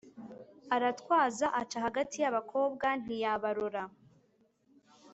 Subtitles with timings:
[0.75, 3.83] aratwaza aca hagati y'abakobwa ntiyabarora,